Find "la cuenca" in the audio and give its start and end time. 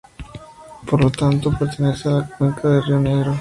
2.13-2.67